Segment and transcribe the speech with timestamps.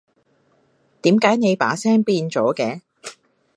[1.03, 2.81] 點解你把聲變咗嘅？